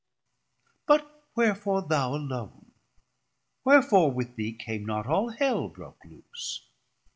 [0.87, 2.71] But wherefore thou alone?
[3.63, 6.65] wherefore with thee Came not all Hell broke loose?